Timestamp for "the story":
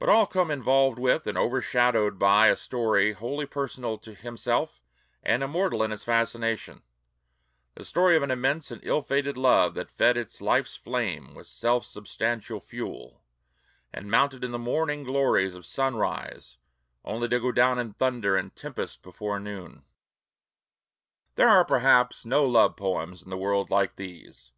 7.76-8.16